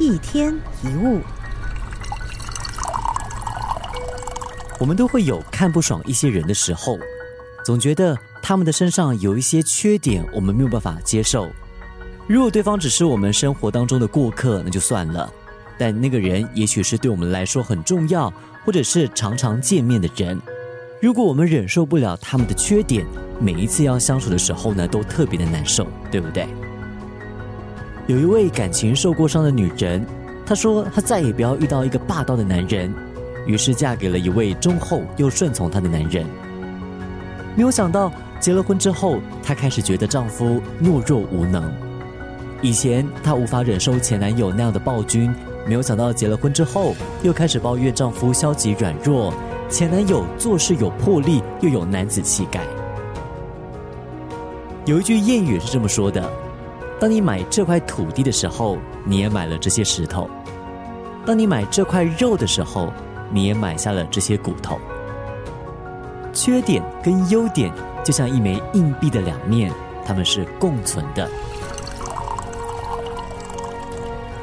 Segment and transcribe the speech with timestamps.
[0.00, 1.20] 一天一物，
[4.78, 6.98] 我们都会有看不爽一些人的时候，
[7.62, 11.50] 总觉得他们的身上有一些缺点，我们没有办法接受。
[12.26, 15.30] 如果对方只是我们生活当中的过客，那就算了；
[15.76, 18.32] 但那个人也许是对我们来说很重要，
[18.64, 20.40] 或者是常常见面的人。
[21.02, 23.04] 如果我们忍受不了他们的缺点，
[23.38, 26.48] 每一次要相处的时候呢，都特别的难受，对不对？
[28.10, 30.04] 有一位感情受过伤的女人，
[30.44, 32.92] 她说她再也不要遇到一个霸道的男人，
[33.46, 36.26] 于是嫁给了一位忠厚又顺从她的男人。
[37.54, 41.72] 没有想到结了婚之后，她开始觉得丈夫懦弱无能。
[42.62, 45.32] 以前她无法忍受前男友那样的暴君，
[45.64, 49.32] 没有想到结了婚之后，又开始抱怨丈夫消极软弱，
[49.68, 52.66] 前男友做事有魄力又有男子气概。
[54.84, 56.28] 有一句谚语是这么说的。
[57.00, 60.28] 当你买这块土地的时候，你也买了这些石头；
[61.24, 62.92] 当你买这块肉的时候，
[63.30, 64.78] 你也买下了这些骨头。
[66.30, 67.72] 缺点跟优点
[68.04, 69.72] 就像一枚硬币的两面，
[70.04, 71.26] 它们是共存的。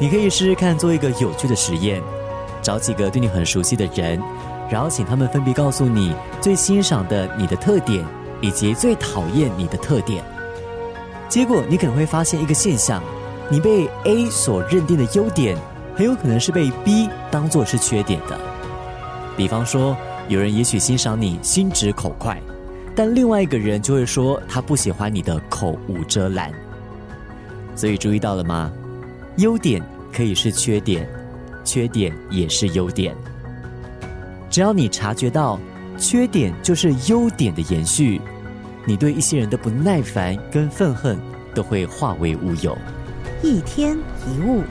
[0.00, 2.02] 你可以试试看做一个有趣的实验，
[2.62, 4.18] 找几个对你很熟悉的人，
[4.70, 8.02] 然后请他们分别告诉你最欣赏的你的特点，
[8.40, 10.24] 以及最讨厌你的特点。
[11.28, 13.02] 结果你可能会发现一个现象：
[13.50, 15.56] 你被 A 所认定的优点，
[15.94, 18.38] 很有可能是被 B 当做是缺点的。
[19.36, 22.40] 比方说，有人也许欣赏你心直口快，
[22.96, 26.50] 但另外一个人就会说他不喜欢你的口无遮拦。
[27.76, 28.72] 所以注意到了吗？
[29.36, 31.08] 优点可以是缺点，
[31.62, 33.14] 缺点也是优点。
[34.50, 35.60] 只要你察觉到
[35.98, 38.18] 缺点就是优点的延续。
[38.88, 41.18] 你对一些人的不耐烦跟愤恨，
[41.54, 42.74] 都会化为乌有。
[43.42, 43.94] 一天
[44.26, 44.62] 一物。